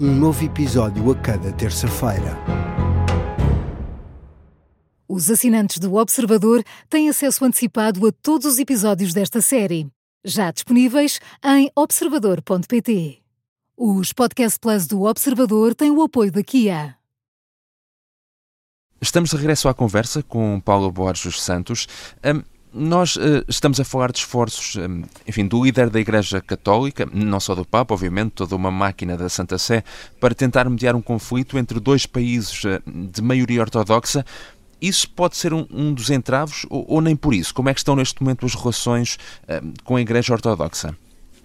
um 0.00 0.14
novo 0.16 0.42
episódio 0.42 1.10
a 1.10 1.14
cada 1.14 1.52
terça-feira. 1.52 2.34
Os 5.06 5.30
assinantes 5.30 5.78
do 5.78 5.94
Observador 5.96 6.64
têm 6.88 7.10
acesso 7.10 7.44
antecipado 7.44 8.06
a 8.06 8.10
todos 8.10 8.46
os 8.46 8.58
episódios 8.58 9.12
desta 9.12 9.42
série, 9.42 9.90
já 10.24 10.50
disponíveis 10.50 11.20
em 11.44 11.70
observador.pt. 11.76 13.18
Os 13.76 14.12
Podcast 14.14 14.58
Plus 14.58 14.86
do 14.86 15.02
Observador 15.02 15.74
têm 15.74 15.90
o 15.90 16.02
apoio 16.02 16.32
da 16.32 16.42
Kia. 16.42 16.96
Estamos 19.02 19.30
de 19.30 19.36
regresso 19.36 19.68
à 19.68 19.74
conversa 19.74 20.22
com 20.22 20.60
Paulo 20.60 20.90
Borges 20.90 21.42
Santos. 21.42 21.86
Um, 22.24 22.42
nós 22.72 23.16
uh, 23.16 23.44
estamos 23.48 23.80
a 23.80 23.84
falar 23.84 24.12
de 24.12 24.18
esforços, 24.18 24.76
um, 24.76 25.02
enfim, 25.26 25.46
do 25.46 25.62
líder 25.64 25.90
da 25.90 26.00
Igreja 26.00 26.40
Católica, 26.40 27.08
não 27.12 27.40
só 27.40 27.54
do 27.54 27.64
Papa, 27.64 27.94
obviamente, 27.94 28.32
toda 28.32 28.54
uma 28.54 28.70
máquina 28.70 29.16
da 29.16 29.28
Santa 29.28 29.58
Sé, 29.58 29.82
para 30.20 30.34
tentar 30.34 30.68
mediar 30.68 30.94
um 30.94 31.02
conflito 31.02 31.58
entre 31.58 31.80
dois 31.80 32.06
países 32.06 32.62
uh, 32.64 32.80
de 32.86 33.20
maioria 33.22 33.60
ortodoxa. 33.60 34.24
Isso 34.80 35.10
pode 35.10 35.36
ser 35.36 35.52
um, 35.52 35.66
um 35.70 35.92
dos 35.92 36.08
entraves 36.10 36.64
ou, 36.70 36.84
ou, 36.88 37.00
nem 37.00 37.14
por 37.14 37.34
isso? 37.34 37.52
Como 37.52 37.68
é 37.68 37.74
que 37.74 37.80
estão 37.80 37.96
neste 37.96 38.22
momento 38.22 38.46
as 38.46 38.54
relações 38.54 39.18
uh, 39.44 39.72
com 39.84 39.96
a 39.96 40.00
Igreja 40.00 40.32
Ortodoxa? 40.32 40.96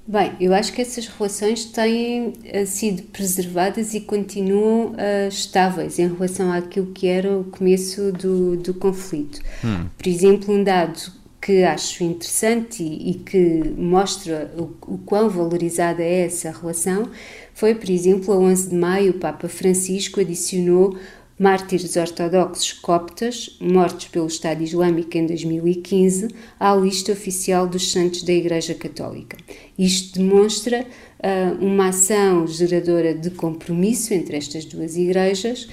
Bem, 0.08 0.34
eu 0.40 0.54
acho 0.54 0.72
que 0.72 0.82
essas 0.82 1.08
relações 1.08 1.66
têm 1.66 2.34
sido 2.68 3.02
preservadas 3.04 3.96
e 3.96 4.02
continuam 4.02 4.92
uh, 4.92 5.28
estáveis 5.28 5.98
em 5.98 6.08
relação 6.08 6.52
àquilo 6.52 6.88
que 6.88 7.08
era 7.08 7.36
o 7.36 7.46
começo 7.46 8.12
do, 8.12 8.56
do 8.56 8.74
conflito. 8.76 9.42
Hum. 9.64 9.88
Por 9.98 10.08
exemplo, 10.08 10.54
um 10.54 10.64
dado 10.64 11.12
que 11.42 11.64
acho 11.64 12.04
interessante 12.04 12.82
e, 12.84 13.12
e 13.12 13.14
que 13.16 13.64
mostra 13.78 14.52
o, 14.58 14.94
o, 14.94 14.98
quão 15.00 15.30
valorizada 15.30 16.02
é 16.02 16.26
essa 16.26 16.50
relação 16.52 17.10
foi, 17.54 17.76
por 17.76 17.90
exemplo, 17.90 18.34
a 18.34 18.38
11 18.38 18.70
de 18.70 18.76
maio, 18.76 19.12
o 19.12 19.20
Papa 19.20 19.48
Francisco 19.48 20.20
adicionou 20.20 20.98
mártires 21.38 21.96
ortodoxos 21.96 22.74
coptas 22.74 23.58
mortos 23.60 24.08
pelo 24.08 24.28
Estado 24.28 24.64
Islâmico 24.64 25.18
em 25.18 25.26
2015 25.26 26.30
à 26.60 26.74
lista 26.76 27.12
oficial 27.12 27.68
dos 27.68 27.92
santos 27.92 28.24
da 28.24 28.34
Igreja 28.34 28.74
Católica. 28.74 29.38
Isto 29.78 30.20
demonstra 30.20 30.86
uh, 30.86 31.66
uma 31.66 31.90
ação 31.90 32.48
geradora 32.48 33.14
de 33.14 33.32
compromisso 33.32 34.14
entre 34.14 34.38
estas 34.38 34.66
duas 34.66 34.96
igrejas 34.96 35.68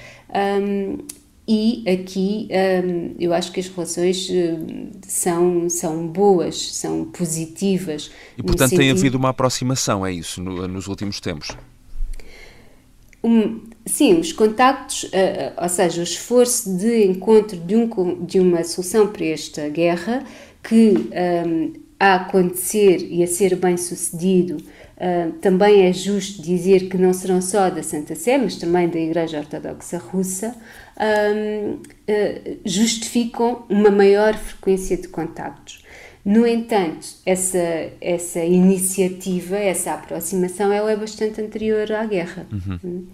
um, 0.61 0.99
e 1.47 1.85
aqui 1.89 2.49
um, 2.85 3.15
eu 3.19 3.33
acho 3.33 3.53
que 3.53 3.61
as 3.61 3.69
relações 3.69 4.29
uh, 4.29 4.91
são, 5.07 5.69
são 5.69 6.07
boas, 6.07 6.73
são 6.75 7.05
positivas. 7.05 8.11
E 8.37 8.43
portanto 8.43 8.71
sentido... 8.71 8.81
tem 8.81 8.91
havido 8.91 9.17
uma 9.17 9.31
aproximação, 9.31 10.05
é 10.05 10.13
isso, 10.13 10.43
no, 10.43 10.67
nos 10.67 10.87
últimos 10.87 11.21
tempos? 11.21 11.49
Um, 13.25 13.61
sim, 13.87 14.19
os 14.19 14.33
contactos, 14.33 15.05
uh, 15.05 15.63
ou 15.63 15.69
seja, 15.69 16.01
o 16.01 16.05
esforço 16.05 16.77
de 16.77 17.07
encontro 17.07 17.57
de, 17.57 17.77
um, 17.77 18.25
de 18.25 18.41
uma 18.41 18.65
solução 18.65 19.07
para 19.07 19.25
esta 19.27 19.69
guerra 19.69 20.25
que 20.63 20.95
um, 21.47 21.73
a 22.01 22.17
acontecer 22.17 23.07
e 23.09 23.23
a 23.23 23.27
ser 23.29 23.55
bem 23.55 23.77
sucedido, 23.77 24.57
uh, 24.57 25.33
também 25.41 25.87
é 25.87 25.93
justo 25.93 26.43
dizer 26.43 26.89
que 26.89 26.99
não 26.99 27.13
serão 27.13 27.41
só 27.41 27.71
da 27.71 27.83
Santa 27.83 28.17
Sé, 28.17 28.37
mas 28.39 28.57
também 28.57 28.89
da 28.89 28.99
Igreja 28.99 29.39
Ortodoxa 29.39 29.99
Russa, 29.99 30.55
uh, 30.97 31.81
justificam 32.65 33.65
uma 33.69 33.91
maior 33.91 34.35
frequência 34.35 34.97
de 34.97 35.07
contactos. 35.07 35.82
No 36.25 36.47
entanto, 36.47 37.07
essa, 37.27 37.91
essa 38.01 38.45
iniciativa, 38.45 39.57
essa 39.57 39.95
aproximação, 39.95 40.73
ela 40.73 40.93
é 40.93 40.97
bastante 40.97 41.41
anterior 41.41 41.91
à 41.91 42.07
guerra. 42.07 42.47
Uhum. 42.53 43.07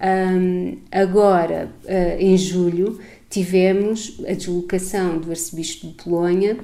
Um, 0.00 0.78
agora, 0.90 1.70
uh, 1.84 2.20
em 2.20 2.36
julho, 2.36 2.98
tivemos 3.30 4.20
a 4.26 4.32
deslocação 4.32 5.18
do 5.18 5.30
arcebispo 5.30 5.86
de 5.86 5.94
Polónia, 5.94 6.56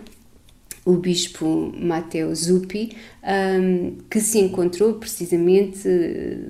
o 0.85 0.95
bispo 0.95 1.73
Mateo 1.75 2.35
Zuppi, 2.35 2.97
um, 3.23 3.97
que 4.11 4.21
se 4.21 4.39
encontrou 4.39 4.95
precisamente 4.95 5.89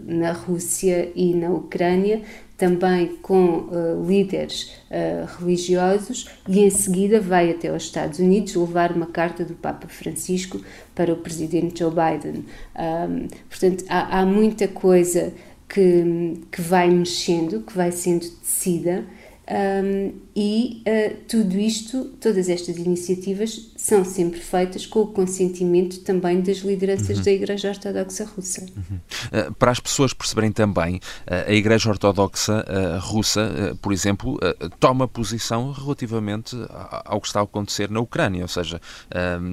na 0.07 0.33
Rússia 0.33 1.13
e 1.15 1.35
na 1.35 1.51
Ucrânia 1.51 2.23
também 2.65 3.17
com 3.21 3.69
uh, 3.69 4.07
líderes 4.07 4.73
uh, 4.91 5.27
religiosos 5.39 6.31
e 6.49 6.61
em 6.61 6.71
seguida 6.71 7.21
vai 7.21 7.51
até 7.51 7.71
os 7.71 7.83
Estados 7.83 8.19
Unidos 8.19 8.55
levar 8.55 8.91
uma 8.93 9.05
carta 9.05 9.45
do 9.45 9.53
Papa 9.53 9.87
Francisco 9.87 10.59
para 10.95 11.13
o 11.13 11.17
presidente 11.17 11.81
Joe 11.81 11.91
Biden. 11.91 12.47
Um, 12.75 13.29
portanto, 13.51 13.85
há, 13.87 14.21
há, 14.21 14.25
muita 14.25 14.67
coisa 14.67 15.35
que, 15.69 16.41
que 16.51 16.63
vai 16.63 16.89
mexendo, 16.89 17.61
que 17.61 17.77
vai 17.77 17.93
sendo 17.93 18.27
tecida 18.31 19.05
Um, 19.47 20.13
e 20.35 20.83
uh, 20.89 21.17
tudo 21.29 21.59
isto, 21.59 22.07
todas 22.19 22.49
estas 22.49 22.79
iniciativas 22.79 23.74
são 23.85 24.03
sempre 24.03 24.41
feitas 24.41 24.87
com 24.87 25.01
o 25.01 25.07
consentimento 25.09 26.01
também 26.01 26.41
das 26.41 26.61
lideranças 26.61 27.19
uhum. 27.19 27.23
da 27.23 27.31
Igreja 27.31 27.69
Ortodoxa 27.69 28.25
Russa. 28.25 28.63
Uhum. 28.63 28.97
Uh, 28.97 29.55
para 29.57 29.73
as 29.73 29.79
pessoas 29.79 30.15
perceberem 30.15 30.51
também, 30.51 30.97
uh, 30.97 31.51
a 31.51 31.53
Igreja 31.53 31.91
Ortodoxa 31.91 32.65
Russa, 32.99 33.77
por 33.83 33.93
exemplo, 33.93 34.39
toma 34.81 35.07
posição 35.07 35.71
relativamente 35.71 36.57
ao 37.05 37.21
que 37.21 37.27
está 37.27 37.41
a 37.41 37.43
acontecer 37.43 37.91
na 37.91 38.01
Ucrânia, 38.01 38.41
ou 38.41 38.49
seja, 38.49 38.81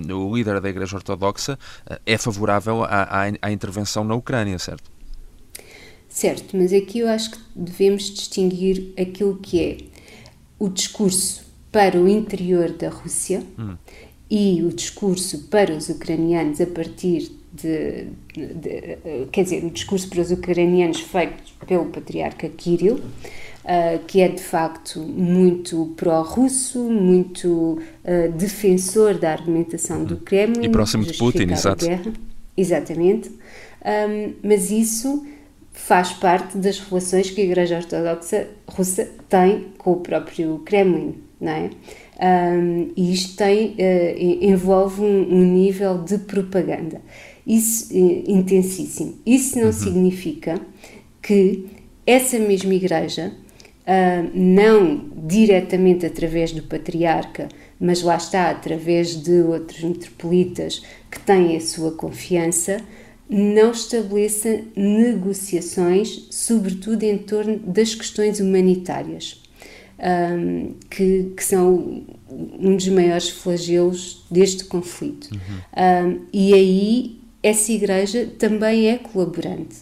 o 0.10 0.34
líder 0.34 0.62
da 0.62 0.70
Igreja 0.70 0.96
Ortodoxa 0.96 1.60
é 2.06 2.18
favorável 2.18 2.86
à, 2.86 3.04
à, 3.04 3.32
à 3.42 3.52
intervenção 3.52 4.06
na 4.06 4.16
Ucrânia, 4.16 4.58
certo? 4.58 4.90
Certo, 6.08 6.56
mas 6.56 6.72
aqui 6.72 7.00
eu 7.00 7.10
acho 7.10 7.32
que 7.32 7.40
devemos 7.54 8.04
distinguir 8.04 8.94
aquilo 8.98 9.36
que 9.36 9.62
é 9.62 9.78
o 10.58 10.70
discurso 10.70 11.42
para 11.72 11.98
o 11.98 12.08
interior 12.08 12.70
da 12.72 12.90
Rússia 12.90 13.44
hum. 13.58 13.76
E 14.32 14.64
o 14.64 14.70
discurso 14.70 15.40
para 15.50 15.74
os 15.74 15.90
ucranianos 15.90 16.62
a 16.62 16.66
partir 16.66 17.30
de, 17.52 18.08
de, 18.34 18.54
de, 18.54 18.98
quer 19.30 19.44
dizer, 19.44 19.66
o 19.66 19.70
discurso 19.70 20.10
para 20.10 20.22
os 20.22 20.32
ucranianos 20.32 21.02
feito 21.02 21.54
pelo 21.68 21.88
patriarca 21.88 22.48
Kirill, 22.48 22.96
uh, 22.96 24.00
que 24.08 24.22
é 24.22 24.30
de 24.30 24.42
facto 24.42 25.02
muito 25.02 25.94
pró-russo, 25.98 26.80
muito 26.80 27.78
uh, 28.06 28.32
defensor 28.38 29.16
da 29.16 29.34
argumentação 29.34 30.06
do 30.06 30.16
hum. 30.16 30.22
Kremlin. 30.24 30.64
E 30.64 30.70
próximo 30.70 31.04
de 31.04 31.14
Putin, 31.18 31.52
exato. 31.52 31.86
Exatamente. 32.56 33.30
Um, 33.30 34.34
mas 34.44 34.72
isso 34.72 35.26
faz 35.74 36.14
parte 36.14 36.58
das 36.58 36.80
relações 36.80 37.30
que 37.30 37.42
a 37.42 37.44
Igreja 37.44 37.78
Ortodoxa 37.78 38.48
Russa 38.66 39.10
tem 39.28 39.74
com 39.78 39.92
o 39.92 39.98
próprio 39.98 40.60
Kremlin, 40.60 41.16
não 41.40 41.52
é? 41.52 41.70
Um, 42.22 42.92
e 42.96 43.14
isto 43.14 43.36
tem, 43.36 43.70
uh, 43.70 44.46
envolve 44.46 45.02
um, 45.02 45.34
um, 45.34 45.44
nível 45.44 46.04
de 46.04 46.20
propaganda 46.20 47.02
isso, 47.48 47.92
uh, 47.92 48.24
intensíssimo. 48.28 49.18
Isso 49.26 49.58
não 49.58 49.66
uhum. 49.66 49.74
significa 49.74 50.62
que 51.20 51.66
essa 52.06 52.38
mesma 52.38 52.76
Igreja, 52.76 53.32
uh, 53.32 54.30
não 54.36 55.10
diretamente 55.26 56.06
através 56.06 56.52
do 56.52 56.62
Patriarca, 56.62 57.50
mas 57.80 58.04
lá 58.04 58.18
está, 58.18 58.52
através 58.52 59.16
de 59.16 59.42
outros 59.42 59.82
metropolitas 59.82 60.84
que 61.10 61.20
têm 61.20 61.58
a 61.58 61.60
sua 61.60 61.92
confiança, 61.92 62.78
não 63.28 63.72
estabeleça 63.72 64.62
negociações, 64.76 66.28
sobretudo 66.30 67.02
em 67.02 67.18
torno 67.18 67.58
das 67.58 67.96
questões 67.96 68.40
humanitárias, 68.40 69.41
um, 70.02 70.74
que, 70.90 71.32
que, 71.36 71.44
são 71.44 72.04
um 72.30 72.76
dos 72.76 72.88
maiores 72.88 73.30
flagelos 73.30 74.26
deste 74.30 74.66
conflito. 74.66 75.30
Uhum. 75.32 76.18
Um, 76.18 76.26
e 76.34 76.54
aí 76.54 77.22
essa 77.44 77.72
igreja 77.72 78.28
também 78.38 78.90
é 78.90 78.98
colaborante. 78.98 79.78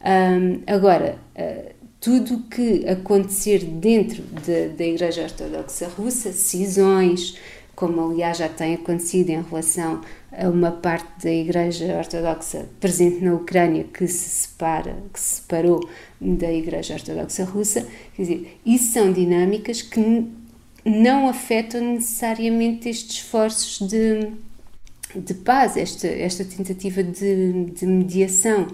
Um, 0.00 0.60
agora, 0.66 1.18
uh, 1.36 1.72
tudo 2.00 2.34
o 2.36 2.42
que 2.44 2.86
acontecer 2.86 3.64
dentro 3.64 4.22
de, 4.44 4.68
da 4.68 4.84
Igreja 4.84 5.22
Ortodoxa 5.22 5.88
Russa, 5.88 6.32
cisões, 6.32 7.36
como 7.78 8.10
aliás 8.10 8.38
já 8.38 8.48
tem 8.48 8.74
acontecido 8.74 9.30
em 9.30 9.40
relação 9.40 10.00
a 10.32 10.48
uma 10.48 10.72
parte 10.72 11.22
da 11.22 11.30
Igreja 11.30 11.96
Ortodoxa 11.96 12.68
presente 12.80 13.24
na 13.24 13.32
Ucrânia 13.34 13.84
que 13.84 14.04
se 14.08 14.28
separa, 14.28 14.96
que 15.12 15.20
se 15.20 15.36
separou 15.36 15.88
da 16.20 16.52
Igreja 16.52 16.94
Ortodoxa 16.94 17.44
Russa, 17.44 17.86
quer 18.16 18.22
dizer, 18.22 18.58
isso 18.66 18.92
são 18.94 19.12
dinâmicas 19.12 19.80
que 19.80 20.26
não 20.84 21.28
afetam 21.28 21.80
necessariamente 21.80 22.88
estes 22.88 23.18
esforços 23.18 23.88
de, 23.88 24.32
de 25.14 25.34
paz, 25.34 25.76
esta, 25.76 26.08
esta 26.08 26.44
tentativa 26.44 27.00
de, 27.00 27.66
de 27.66 27.86
mediação 27.86 28.66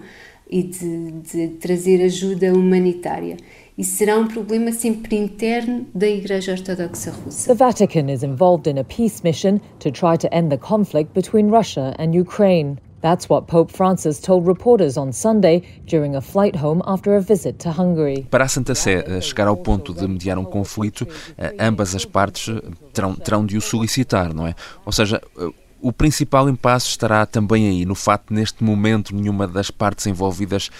e 0.49 0.63
de, 0.63 1.11
de 1.11 1.47
trazer 1.59 2.03
ajuda 2.03 2.51
humanitária 2.51 3.37
e 3.77 3.83
será 3.83 4.17
um 4.17 4.27
problema 4.27 4.71
sempre 4.71 5.15
interno 5.15 5.85
da 5.93 6.07
Igreja 6.07 6.53
Ortodoxa 6.53 7.11
Russa. 7.11 7.47
The 7.47 7.55
Vatican 7.55 8.09
is 8.09 8.23
involved 8.23 8.67
in 8.69 8.79
a 8.79 8.83
peace 8.83 9.21
mission 9.23 9.59
to 9.79 9.91
try 9.91 10.17
to 10.17 10.27
end 10.31 10.49
the 10.49 10.57
conflict 10.57 11.13
between 11.13 11.49
Russia 11.49 11.93
and 11.99 12.15
Ukraine. 12.15 12.77
That's 13.01 13.29
what 13.29 13.45
Pope 13.45 13.71
Francis 13.71 14.19
told 14.19 14.47
reporters 14.47 14.97
on 14.97 15.11
Sunday 15.11 15.61
during 15.85 16.15
a 16.15 16.21
flight 16.21 16.55
home 16.55 16.81
after 16.87 17.15
a 17.15 17.21
visit 17.21 17.59
to 17.59 17.69
Hungary. 17.69 18.25
Para 18.31 18.45
a 18.45 18.47
Santa 18.47 18.73
Sé 18.73 19.03
eh, 19.05 19.21
chegar 19.21 19.47
ao 19.47 19.57
ponto 19.57 19.93
de 19.93 20.07
mediar 20.07 20.39
um 20.39 20.45
conflito, 20.45 21.07
eh, 21.37 21.53
ambas 21.59 21.93
as 21.93 22.03
partes 22.03 22.49
eh, 22.49 22.61
terão, 22.93 23.13
terão 23.13 23.45
de 23.45 23.57
o 23.57 23.61
solicitar, 23.61 24.33
não 24.33 24.47
é? 24.47 24.55
Ou 24.83 24.91
seja, 24.91 25.21
o 25.87 25.93
principal 25.93 26.49
impasse 26.49 26.87
estará 26.87 27.27
também 27.27 27.69
aí, 27.69 27.85
no 27.85 27.93
facto 27.93 28.29
de, 28.29 28.39
neste 28.39 28.63
momento, 28.63 29.15
nenhuma 29.15 29.47
das 29.47 29.69
partes 29.69 30.07
envolvidas 30.07 30.71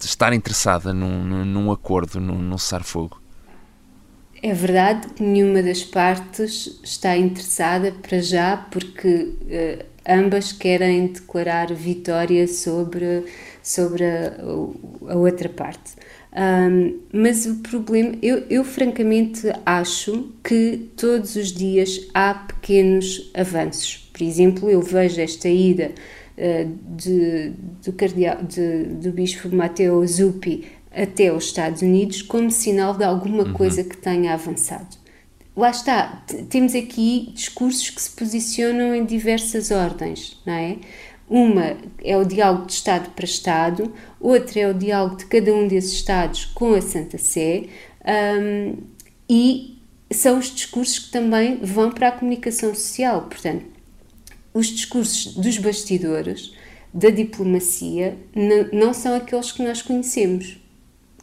estar 0.00 0.32
interessada 0.32 0.92
num, 0.92 1.44
num 1.44 1.70
acordo, 1.70 2.20
num, 2.20 2.34
num 2.34 2.58
cessar-fogo. 2.58 3.22
É 4.42 4.52
verdade 4.52 5.06
que 5.10 5.22
nenhuma 5.22 5.62
das 5.62 5.84
partes 5.84 6.80
está 6.82 7.16
interessada 7.16 7.92
para 7.92 8.20
já, 8.20 8.56
porque 8.56 9.08
uh, 9.08 9.84
ambas 10.08 10.50
querem 10.50 11.06
declarar 11.06 11.72
vitória 11.72 12.48
sobre, 12.48 13.26
sobre 13.62 14.04
a, 14.04 14.34
a 15.10 15.14
outra 15.14 15.48
parte. 15.48 15.92
Um, 16.32 16.98
mas 17.12 17.46
o 17.46 17.56
problema, 17.56 18.16
eu, 18.20 18.44
eu 18.50 18.64
francamente 18.64 19.46
acho 19.64 20.32
que 20.42 20.90
todos 20.96 21.36
os 21.36 21.52
dias 21.52 22.08
há 22.12 22.34
pequenos 22.34 23.30
avanços. 23.32 23.99
Por 24.20 24.26
exemplo, 24.26 24.70
eu 24.70 24.82
vejo 24.82 25.18
esta 25.18 25.48
ida 25.48 25.92
uh, 26.36 26.78
de, 26.94 27.54
do, 27.82 27.90
cardeal, 27.94 28.42
de, 28.42 28.84
do 28.84 29.12
bispo 29.12 29.48
Matteo 29.48 30.06
Zuppi 30.06 30.66
até 30.94 31.32
os 31.32 31.44
Estados 31.44 31.80
Unidos 31.80 32.20
como 32.20 32.50
sinal 32.50 32.94
de 32.94 33.02
alguma 33.02 33.44
uhum. 33.44 33.54
coisa 33.54 33.82
que 33.82 33.96
tenha 33.96 34.34
avançado. 34.34 34.94
Lá 35.56 35.70
está, 35.70 36.22
temos 36.50 36.74
aqui 36.74 37.30
discursos 37.32 37.88
que 37.88 38.02
se 38.02 38.10
posicionam 38.10 38.94
em 38.94 39.06
diversas 39.06 39.70
ordens, 39.70 40.38
não 40.44 40.52
é? 40.52 40.76
Uma 41.26 41.78
é 42.04 42.14
o 42.14 42.24
diálogo 42.24 42.66
de 42.66 42.74
Estado 42.74 43.08
para 43.12 43.24
Estado, 43.24 43.90
outra 44.20 44.60
é 44.60 44.68
o 44.68 44.74
diálogo 44.74 45.16
de 45.16 45.24
cada 45.24 45.50
um 45.54 45.66
desses 45.66 45.92
Estados 45.92 46.44
com 46.44 46.74
a 46.74 46.82
Santa 46.82 47.16
Sé, 47.16 47.64
um, 48.04 48.76
e 49.30 49.78
são 50.12 50.38
os 50.38 50.54
discursos 50.54 50.98
que 50.98 51.10
também 51.10 51.56
vão 51.62 51.90
para 51.90 52.08
a 52.08 52.12
comunicação 52.12 52.74
social. 52.74 53.22
Portanto, 53.22 53.69
os 54.52 54.66
discursos 54.66 55.34
dos 55.34 55.58
bastidores 55.58 56.52
da 56.92 57.10
diplomacia 57.10 58.16
não 58.72 58.92
são 58.92 59.14
aqueles 59.14 59.52
que 59.52 59.62
nós 59.62 59.80
conhecemos. 59.80 60.58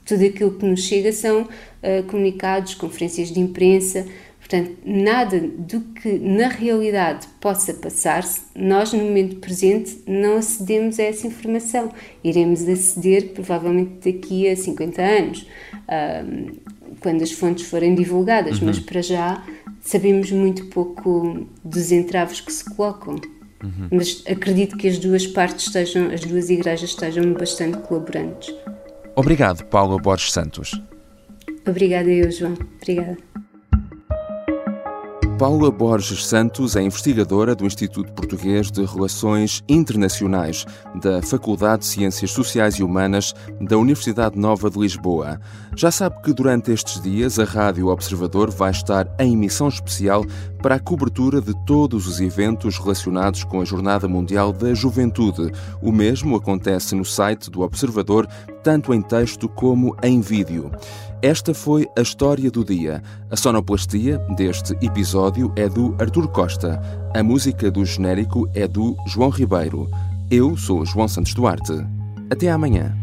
Tudo 0.06 0.24
aquilo 0.24 0.52
que 0.52 0.66
nos 0.66 0.82
chega 0.84 1.12
são 1.12 1.42
uh, 1.42 2.04
comunicados, 2.08 2.74
conferências 2.76 3.30
de 3.30 3.42
imprensa, 3.42 4.06
portanto, 4.40 4.78
nada 4.86 5.38
do 5.42 5.82
que 5.82 6.18
na 6.18 6.48
realidade 6.48 7.28
possa 7.42 7.74
passar-se, 7.74 8.44
nós 8.56 8.94
no 8.94 9.04
momento 9.04 9.36
presente 9.38 10.02
não 10.08 10.38
acedemos 10.38 10.98
a 10.98 11.04
essa 11.04 11.28
informação. 11.28 11.92
Iremos 12.24 12.66
aceder 12.66 13.34
provavelmente 13.34 14.10
daqui 14.10 14.48
a 14.48 14.56
50 14.56 15.02
anos, 15.02 15.42
uh, 15.42 16.58
quando 17.02 17.22
as 17.22 17.34
fontes 17.34 17.68
forem 17.68 17.94
divulgadas, 17.94 18.60
uhum. 18.60 18.68
mas 18.68 18.80
para 18.80 19.02
já 19.02 19.44
sabemos 19.88 20.30
muito 20.32 20.66
pouco 20.66 21.48
dos 21.64 21.92
entraves 21.92 22.42
que 22.42 22.52
se 22.52 22.64
colocam. 22.76 23.16
Uhum. 23.64 23.88
Mas 23.92 24.22
acredito 24.28 24.78
que 24.78 24.88
as 24.88 25.00
duas 25.00 25.26
partes 25.26 25.68
estejam, 25.68 26.12
as 26.12 26.22
duas 26.22 26.50
igrejas 26.50 26.90
estejam 26.90 27.34
bastante 27.34 27.78
colaborantes. 27.80 28.54
Obrigado, 29.16 29.64
Paulo 29.66 29.98
Borges 29.98 30.32
Santos. 30.32 30.80
Obrigada 31.66 32.10
eu, 32.10 32.30
João. 32.30 32.58
Obrigada. 32.82 33.18
Paula 35.38 35.70
Borges 35.70 36.26
Santos 36.26 36.76
é 36.76 36.82
investigadora 36.82 37.54
do 37.54 37.64
Instituto 37.64 38.12
Português 38.12 38.72
de 38.72 38.84
Relações 38.84 39.64
Internacionais 39.70 40.66
da 40.96 41.22
Faculdade 41.22 41.82
de 41.82 41.86
Ciências 41.86 42.32
Sociais 42.32 42.76
e 42.76 42.84
Humanas 42.84 43.36
da 43.62 43.78
Universidade 43.78 44.36
Nova 44.36 44.68
de 44.68 44.80
Lisboa. 44.80 45.40
Já 45.76 45.92
sabe 45.92 46.20
que 46.24 46.34
durante 46.34 46.72
estes 46.72 47.00
dias 47.00 47.38
a 47.38 47.44
Rádio 47.44 47.90
Observador 47.90 48.50
vai 48.50 48.72
estar 48.72 49.08
em 49.20 49.34
emissão 49.34 49.68
especial 49.68 50.26
para 50.60 50.74
a 50.74 50.80
cobertura 50.80 51.40
de 51.40 51.54
todos 51.68 52.08
os 52.08 52.20
eventos 52.20 52.80
relacionados 52.80 53.44
com 53.44 53.62
a 53.62 53.66
Jornada 53.66 54.08
Mundial 54.08 54.52
da 54.52 54.74
Juventude. 54.74 55.52
O 55.84 55.92
mesmo 55.92 56.36
acontece 56.36 56.96
no 56.96 57.06
site 57.06 57.52
do 57.52 57.62
Observador, 57.62 58.28
tanto 58.68 58.94
em 58.94 59.02
texto 59.02 59.48
como 59.48 59.96
em 60.04 60.20
vídeo. 60.20 60.70
Esta 61.22 61.54
foi 61.54 61.88
a 61.98 62.02
história 62.02 62.52
do 62.52 62.66
dia. 62.66 63.02
A 63.32 63.36
sonoplastia 63.38 64.18
deste 64.36 64.74
episódio 64.86 65.54
é 65.56 65.70
do 65.70 65.96
Artur 65.98 66.28
Costa. 66.28 66.78
A 67.16 67.24
música 67.24 67.72
do 67.72 67.86
genérico 67.86 68.46
é 68.54 68.68
do 68.68 68.94
João 69.08 69.30
Ribeiro. 69.30 69.90
Eu 70.30 70.58
sou 70.58 70.86
João 70.86 71.08
Santos 71.08 71.34
Duarte. 71.34 71.72
Até 72.30 72.50
amanhã. 72.50 72.94